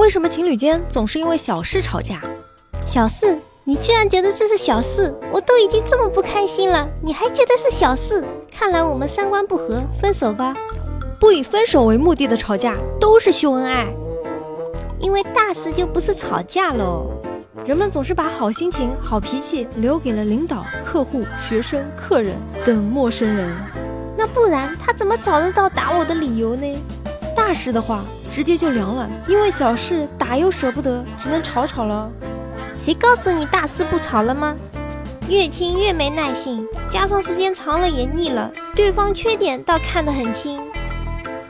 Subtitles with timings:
[0.00, 2.22] 为什么情侣间总是因为小事吵架？
[2.86, 3.38] 小事？
[3.64, 5.14] 你居然觉得这是小事？
[5.30, 8.24] 我都已经这么不开心了，你还觉得是小事？
[8.50, 10.56] 看来我们三观不合，分手吧。
[11.20, 13.92] 不以分手为目的的吵架都是秀恩爱，
[14.98, 17.10] 因为大事就不是吵架喽。
[17.66, 23.54] 人们总是把好心情、好脾气留给了领导、客户、学生、客人等陌生人。
[24.16, 26.82] 那不然他怎么找得到打我的理由呢？
[27.36, 32.08] 大事的话直接就凉了，因为小事打又舍不得，只能吵吵了。
[32.76, 34.54] 谁告诉你大事不吵了吗？
[35.28, 40.60] 越亲越没耐性，加上时间长了也腻了，对方缺点倒看得很清。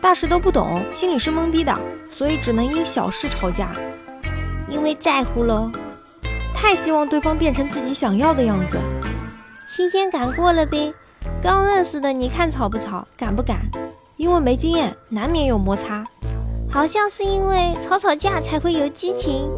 [0.00, 1.78] 大事都不懂，心里是懵逼的，
[2.10, 3.70] 所以只能因小事吵架，
[4.68, 5.70] 因为在乎喽，
[6.54, 8.78] 太希望对方变成自己想要的样子，
[9.66, 10.92] 新鲜感过了呗。
[11.42, 13.60] 刚认识的，你看吵不吵，敢不敢？
[14.16, 16.04] 因为没经验，难免有摩擦。
[16.72, 19.50] 好像是因为吵吵架才会有激情，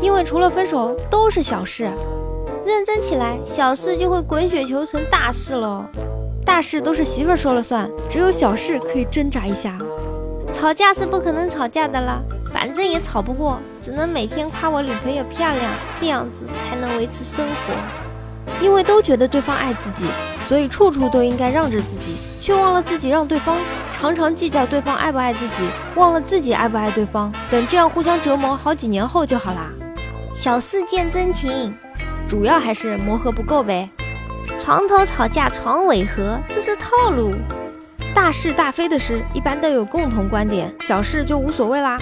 [0.00, 1.84] 因为除了分手都是小事，
[2.66, 5.88] 认真起来，小事就会滚雪球成大事了。
[6.44, 9.78] 大事都是媳妇儿说了算，只有小事可以挣扎一下。
[10.52, 18.54] 吵架是不可能吵架的了，反正也吵不过，只能每天夸我女朋友漂亮，这样子才能维持生活。
[18.60, 20.04] 因为都觉得对方爱自己，
[20.46, 23.56] 所以处处都应该让着自己，却忘了自己让对方，
[23.92, 27.32] 常常计较对方爱不爱自己，忘了自己爱不爱对方。
[27.50, 29.70] 等这样互相折磨好几年后就好啦。
[30.34, 31.74] 小事见真情，
[32.28, 33.88] 主要还是磨合不够呗。
[34.58, 37.34] 床头吵架床尾和，这是套路。
[38.14, 41.98] 大是大非的事一般都有共同观点，小事就无所谓啦。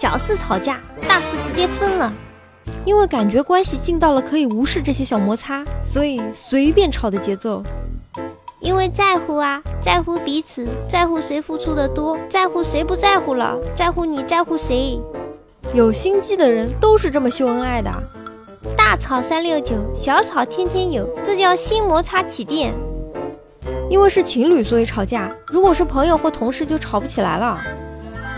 [0.00, 2.12] 小事吵架，大事直接分了。
[2.84, 7.62] 因为感觉关系近到了可以无视这些小摩擦，所以随便吵的节奏。
[8.60, 15.00] 因为在乎啊，在乎彼此，在乎谁付出的多，在乎谁不在乎了，在乎你在乎谁。
[15.72, 17.90] 有心机的人都是这么秀恩爱的。
[18.76, 22.74] 大吵三六九，小吵天天有，这叫新摩擦起电。
[23.88, 25.30] 因为是情侣，所以吵架。
[25.46, 27.58] 如果是朋友或同事，就吵不起来了。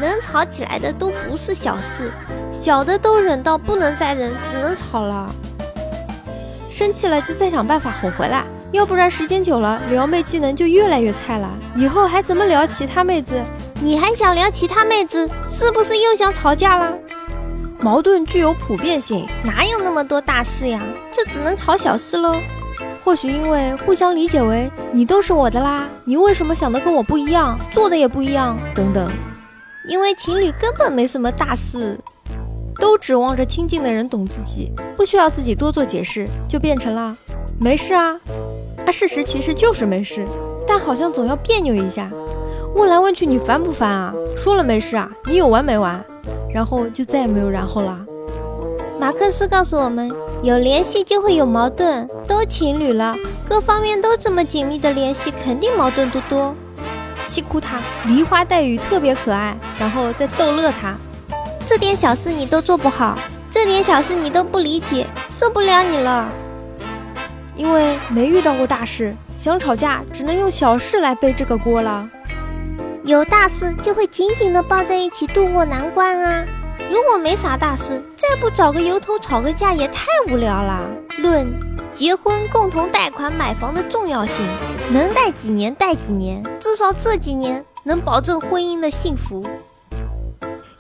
[0.07, 2.11] 能吵起来的都不是小事，
[2.53, 5.33] 小的都忍到不能再忍，只能吵了。
[6.69, 11.49] 生气了就再想办法哄回来，要不然时间久了，撩妹技能就越来越菜了。
[11.77, 13.41] 以后还怎么撩其他妹子？
[13.81, 15.29] 你还想撩其他妹子？
[15.49, 16.93] 是不是又想吵架了？
[17.79, 20.81] 矛盾具有普遍性，哪有那么多大事呀？
[21.13, 22.37] 就只能吵小事喽。
[23.05, 29.11] 或许因为互相理解为你都是我的啦，你为什么想的跟我不一样，做的也不一样，等等。
[29.89, 31.99] 因为情侣根本没什么大事，
[32.79, 37.17] 都指望着亲近的人懂自己，不需要自己多做解释，就变成了
[37.59, 38.19] 没事啊。
[38.87, 40.25] 啊，事实其实就是没事，
[40.67, 42.09] 但好像总要别扭一下，
[42.75, 44.15] 问来问去你烦不烦啊？
[44.37, 46.03] 说了没事啊，你有完没完？
[46.55, 47.99] 然后就再也没有然后了。
[49.01, 50.13] 马克思告诉我们，
[50.45, 53.17] 有联系就会有矛盾，都情侣了，
[53.49, 56.55] 各方面都这么紧密的联系，肯定矛盾多多。
[57.33, 60.95] 气哭他，梨花带雨特别可爱，然后再逗乐他。
[61.65, 66.29] 这点小事你都做不好，这点小事你都不理解，受不了你了。
[67.57, 72.07] 因为没遇到过大事，想吵架只能用小事来背这个锅了。
[73.03, 76.45] 有大事就会紧紧的抱在一起度过难关啊！
[76.93, 80.79] 如果没啥大事，再不找个由头吵个架也太无聊了。
[81.17, 81.51] 论
[81.91, 84.45] 结婚共同贷款买房的重要性，
[84.91, 89.43] 能贷几年贷几年，至少这几年能保证婚姻的幸福。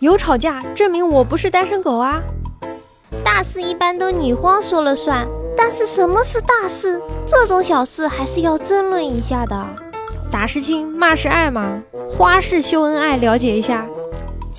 [0.01, 2.21] 有吵架证明我不是单身狗啊！
[3.25, 7.01] 大事一般都女方说了算，但是什么是大事？
[7.25, 9.67] 这种小事还是要争论一下的。
[10.31, 11.83] 打是亲，骂是爱吗？
[12.11, 13.87] 花式秀恩爱，了解一下。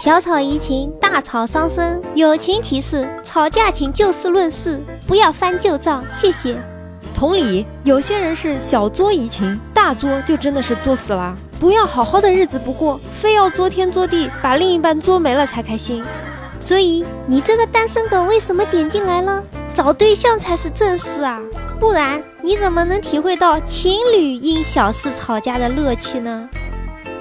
[0.04, 1.98] 小吵怡情，大吵伤身。
[2.14, 4.78] 友情提示：吵架请就事论事，
[5.08, 6.04] 不要翻旧账。
[6.12, 6.58] 谢谢。
[7.16, 11.34] 同理，有些人是小作怡情，大作就真的是作死了。
[11.58, 16.04] 不要好好的日子不过，非要作天作地，把另一半作没了才开心。
[16.60, 19.42] 所以你这个单身狗为什么点进来了？
[19.74, 21.40] 找对象才是正事啊！
[21.80, 26.50] 不然你怎么能体会到情侣因小事吵架的乐趣呢？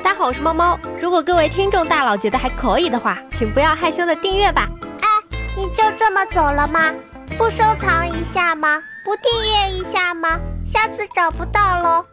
[0.02, 0.76] 大家好，我是猫猫。
[1.00, 4.68] 如果各位听众大佬觉得还可以的话，请不要害羞的订阅吧。
[5.00, 6.92] 哎，你就这么走了吗？
[7.38, 8.82] 不收藏一下吗？
[9.04, 10.40] 不订阅一下吗？
[10.66, 12.04] 下次找不到喽。